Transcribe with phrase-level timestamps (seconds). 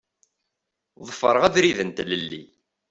[1.07, 2.43] Ḍefreɣ abrid n tlelli.